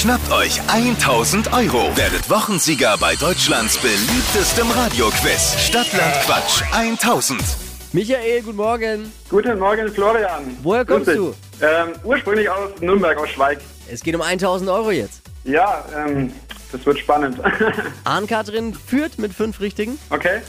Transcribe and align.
Schnappt 0.00 0.32
euch 0.32 0.58
1000 0.66 1.52
Euro. 1.52 1.94
Werdet 1.94 2.30
Wochensieger 2.30 2.96
bei 2.98 3.16
Deutschlands 3.16 3.76
beliebtestem 3.76 4.70
Radioquiz. 4.70 5.54
Stadtland 5.58 6.14
Quatsch 6.24 6.62
1000. 6.72 7.38
Michael, 7.92 8.40
guten 8.40 8.56
Morgen. 8.56 9.12
Guten 9.28 9.58
Morgen, 9.58 9.92
Florian. 9.92 10.56
Woher 10.62 10.86
kommst 10.86 11.04
Grüß 11.04 11.16
du? 11.16 11.34
Ähm, 11.60 11.92
ursprünglich 12.02 12.48
aus 12.48 12.80
Nürnberg, 12.80 13.18
aus 13.18 13.28
Schweig. 13.28 13.58
Es 13.92 14.02
geht 14.02 14.14
um 14.14 14.22
1000 14.22 14.70
Euro 14.70 14.90
jetzt. 14.90 15.20
Ja, 15.44 15.84
ähm, 15.94 16.32
das 16.72 16.86
wird 16.86 16.98
spannend. 16.98 17.36
Ahn-Katrin 18.04 18.72
führt 18.72 19.18
mit 19.18 19.34
fünf 19.34 19.60
Richtigen. 19.60 19.98
okay? 20.08 20.40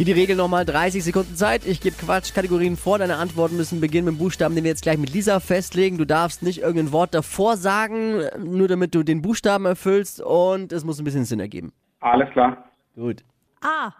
Hier 0.00 0.06
die 0.06 0.18
Regel 0.18 0.34
nochmal 0.34 0.64
30 0.64 1.04
Sekunden 1.04 1.36
Zeit. 1.36 1.66
Ich 1.66 1.82
gebe 1.82 1.94
Quatschkategorien 1.94 2.78
vor. 2.78 2.96
Deine 2.96 3.16
Antworten 3.16 3.58
müssen 3.58 3.82
beginnen 3.82 4.06
mit 4.06 4.14
dem 4.14 4.18
Buchstaben, 4.18 4.54
den 4.54 4.64
wir 4.64 4.70
jetzt 4.70 4.80
gleich 4.80 4.96
mit 4.96 5.12
Lisa 5.12 5.40
festlegen. 5.40 5.98
Du 5.98 6.06
darfst 6.06 6.42
nicht 6.42 6.62
irgendein 6.62 6.90
Wort 6.92 7.12
davor 7.12 7.58
sagen, 7.58 8.22
nur 8.38 8.66
damit 8.66 8.94
du 8.94 9.02
den 9.02 9.20
Buchstaben 9.20 9.66
erfüllst 9.66 10.22
und 10.22 10.72
es 10.72 10.84
muss 10.84 10.98
ein 10.98 11.04
bisschen 11.04 11.26
Sinn 11.26 11.38
ergeben. 11.38 11.74
Alles 12.00 12.30
klar. 12.30 12.64
Gut. 12.94 13.22
A. 13.60 13.92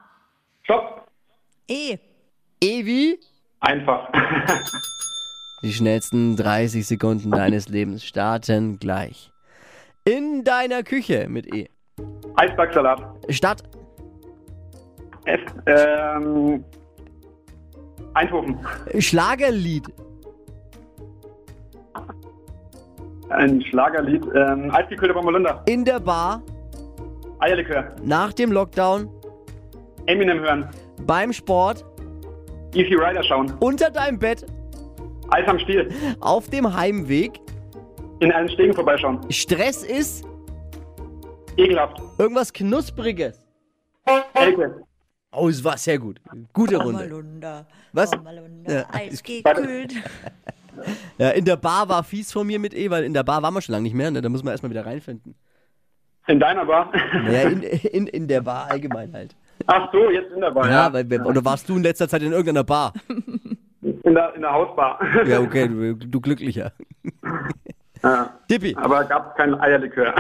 Stopp. 0.63 1.07
E. 1.69 1.99
Evi, 2.65 3.19
Einfach. 3.61 4.11
die 5.63 5.75
schnellsten 5.75 6.35
30 6.35 6.87
Sekunden 6.87 7.31
deines 7.31 7.69
Lebens 7.69 8.07
starten 8.07 8.79
gleich. 8.79 9.31
In 10.07 10.45
deiner 10.45 10.83
Küche 10.83 11.27
mit 11.29 11.55
E. 11.55 11.69
Eisbergsalat. 12.37 13.03
Stadt, 13.29 13.65
F. 15.31 15.41
Ähm, 15.67 16.65
Eindhoven. 18.15 18.59
Schlagerlied, 18.99 19.87
Ein 23.29 23.63
Schlagerlied. 23.63 24.25
Ähm, 24.35 24.71
Eisgekühlter 24.73 25.15
Bommelunder. 25.15 25.63
in 25.67 25.85
der 25.85 26.01
Bar, 26.01 26.43
Eierlikör. 27.39 27.95
nach 28.03 28.33
dem 28.33 28.51
Lockdown, 28.51 29.09
Eminem 30.07 30.41
hören. 30.41 30.69
beim 31.07 31.33
Sport, 31.33 31.85
Easy 32.75 32.95
Rider 32.95 33.23
schauen. 33.23 33.53
unter 33.61 33.91
deinem 33.91 34.19
Bett, 34.19 34.45
Eis 35.31 35.47
am 35.47 35.59
Stiel. 35.61 35.89
auf 36.21 36.49
dem 36.49 36.75
Heimweg. 36.77 37.39
In 38.19 38.33
allen 38.33 38.49
Stegen 38.51 38.75
vorbeischauen. 38.75 39.19
Stress 39.31 39.85
ist 39.85 40.25
Ekelhaft. 41.57 42.03
irgendwas 42.19 42.53
Knuspriges. 42.53 43.41
Elke. 44.35 44.83
Oh, 45.33 45.49
es 45.49 45.63
war 45.63 45.77
sehr 45.77 45.99
gut. 45.99 46.21
Gute 46.53 46.77
Runde. 46.77 46.99
Bommelunder. 47.09 47.67
Was? 47.93 48.11
Bommelunder. 48.11 48.73
Ja. 48.73 48.87
Eisgekühlt. 48.93 49.95
Ja, 51.19 51.31
in 51.31 51.45
der 51.45 51.57
Bar 51.57 51.89
war 51.89 52.03
fies 52.03 52.33
von 52.33 52.47
mir 52.47 52.59
mit 52.59 52.75
E, 52.75 52.91
weil 52.91 53.05
in 53.05 53.13
der 53.13 53.23
Bar 53.23 53.43
waren 53.43 53.55
wir 53.55 53.61
schon 53.61 53.73
lange 53.73 53.85
nicht 53.85 53.95
mehr. 53.95 54.11
Ne? 54.11 54.23
Da 54.23 54.29
muss 54.29 54.43
man 54.43 54.53
erstmal 54.53 54.71
wieder 54.71 54.87
reinfinden. 54.87 55.35
In 56.27 56.41
deiner 56.41 56.65
Bar. 56.65 56.93
Naja, 57.25 57.49
in, 57.49 57.63
in, 57.63 58.07
in 58.07 58.29
der 58.29 58.41
Bar 58.41 58.71
allgemein 58.71 59.13
halt. 59.13 59.37
Ach 59.67 59.91
so, 59.93 60.11
jetzt 60.11 60.33
in 60.33 60.41
der 60.41 60.51
Bar. 60.51 60.69
Ja, 60.71 60.93
weil, 60.93 61.07
oder 61.23 61.45
warst 61.45 61.69
du 61.69 61.77
in 61.77 61.83
letzter 61.83 62.09
Zeit 62.09 62.23
in 62.23 62.33
irgendeiner 62.33 62.65
Bar? 62.65 62.93
In 63.83 64.15
der, 64.15 64.35
in 64.35 64.43
der 64.43 64.53
Hausbar. 64.53 65.01
Ja, 65.27 65.41
okay, 65.41 65.69
du, 65.69 65.95
du 65.95 66.21
glücklicher. 66.21 66.73
ja. 68.03 68.35
Tippi. 68.49 68.77
Aber 68.77 69.05
gab 69.05 69.37
kein 69.37 69.59
Eierlikör. 69.61 70.15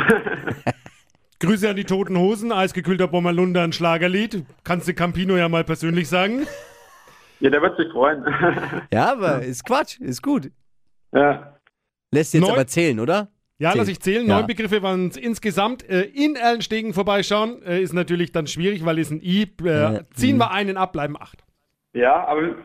Grüße 1.41 1.69
an 1.71 1.77
die 1.77 1.85
Toten 1.85 2.19
Hosen, 2.19 2.53
eisgekühlter 2.53 3.09
Bommerlunder, 3.09 3.63
ein 3.63 3.73
Schlagerlied. 3.73 4.45
Kannst 4.63 4.89
du 4.89 4.95
Campino 4.95 5.37
ja 5.37 5.49
mal 5.49 5.65
persönlich 5.65 6.09
sagen. 6.09 6.47
ja, 7.41 7.49
der 7.51 7.63
wird 7.63 7.77
sich 7.79 7.91
freuen. 7.93 8.25
Ja, 8.93 9.13
aber 9.13 9.43
ist 9.43 9.65
Quatsch, 9.65 9.99
ist 10.01 10.23
gut. 10.23 10.51
ja. 11.13 11.57
Lässt 12.13 12.35
jetzt 12.35 12.43
Neun- 12.43 12.53
aber 12.53 12.67
zählen, 12.67 12.99
oder? 12.99 13.29
Ja, 13.59 13.71
Zehn. 13.71 13.79
lass 13.79 13.89
ich 13.89 14.01
zählen. 14.01 14.27
Ja. 14.27 14.39
Neun 14.39 14.47
Begriffe 14.49 14.83
waren 14.83 15.09
es 15.09 15.17
insgesamt. 15.17 15.89
Äh, 15.89 16.01
in 16.03 16.35
Erlenstegen 16.35 16.93
vorbeischauen 16.93 17.63
äh, 17.63 17.81
ist 17.81 17.93
natürlich 17.93 18.33
dann 18.33 18.49
schwierig, 18.49 18.85
weil 18.85 18.99
es 18.99 19.11
ein 19.13 19.21
I. 19.23 19.43
Äh, 19.65 20.03
ziehen 20.15 20.37
wir 20.39 20.51
einen 20.51 20.77
ab, 20.77 20.93
bleiben 20.93 21.17
acht. 21.17 21.45
Ja, 21.93 22.27
aber 22.27 22.57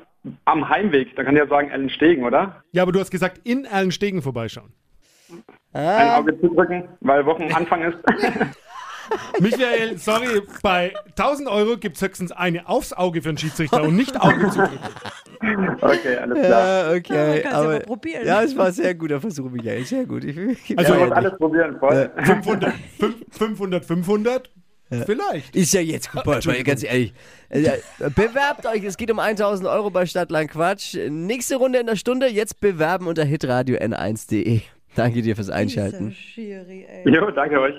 am 0.46 0.68
Heimweg, 0.68 1.16
da 1.16 1.24
kann 1.24 1.36
ich 1.36 1.42
ja 1.44 1.48
sagen 1.48 1.70
Ellen 1.70 1.90
Stegen, 1.92 2.24
oder? 2.24 2.64
Ja, 2.72 2.82
aber 2.82 2.92
du 2.92 3.00
hast 3.00 3.12
gesagt, 3.12 3.40
in 3.44 3.66
Erlenstegen 3.66 4.22
vorbeischauen. 4.24 4.74
Ein 5.76 6.10
Auge 6.10 6.40
zudrücken, 6.40 6.88
weil 7.02 7.26
Wochenanfang 7.26 7.82
ist. 7.84 7.98
Michael, 9.40 9.98
sorry, 10.00 10.42
bei 10.64 10.94
1000 11.18 11.48
Euro 11.50 11.78
gibt 11.78 11.96
es 11.98 12.02
höchstens 12.02 12.32
eine 12.32 12.68
aufs 12.68 12.92
Auge 12.94 13.22
für 13.22 13.30
einen 13.30 13.38
Schiedsrichter 13.38 13.84
und 13.84 13.96
nicht 13.96 14.20
Auge 14.20 14.50
zudrücken. 14.50 14.80
okay, 15.82 16.16
alles 16.18 16.40
klar. 16.40 16.92
Ja, 16.92 16.98
okay. 16.98 17.14
Ja, 17.14 17.28
man 17.28 17.42
kann's 17.44 17.54
ja 17.56 17.64
mal 17.64 17.80
probieren. 17.82 18.26
Ja, 18.26 18.42
es 18.42 18.58
war 18.58 18.68
ein 18.68 18.74
sehr 18.74 18.96
guter 18.96 19.22
Versuch, 19.22 19.50
Michael. 19.52 19.86
Sehr 19.86 20.06
gut. 20.06 20.24
Ich, 20.24 20.36
ich, 20.38 20.80
Also, 20.80 20.96
muss 20.96 21.12
alles 21.12 21.38
probieren, 21.38 21.78
voll. 21.80 22.10
500, 22.24 22.74
fünf- 23.00 23.16
500, 23.30 23.86
500? 23.86 24.52
Vielleicht. 25.06 25.56
Ist 25.56 25.74
ja 25.74 25.82
jetzt 25.82 26.12
gut, 26.12 26.26
mal 26.26 26.40
ganz 26.64 26.84
ehrlich. 26.84 27.14
Äh, 27.50 27.72
Bewerbt 28.16 28.66
euch, 28.68 28.84
es 28.84 28.98
geht 28.98 29.10
um 29.12 29.20
1000 29.20 29.68
Euro 29.68 29.90
bei 29.90 30.06
Stadtland 30.06 30.52
Quatsch. 30.52 30.96
Nächste 31.10 31.56
Runde 31.58 31.80
in 31.80 31.88
der 31.88 31.96
Stunde, 31.96 32.28
jetzt 32.28 32.60
bewerben 32.60 33.08
unter 33.08 33.24
hitradio 33.24 33.78
n1.de. 33.78 34.62
Danke 34.96 35.22
dir 35.22 35.36
fürs 35.36 35.50
Einschalten. 35.50 36.12
Schiri, 36.12 36.86
ey. 36.86 37.10
Jo, 37.14 37.32
danke 37.32 37.60
euch. 37.60 37.76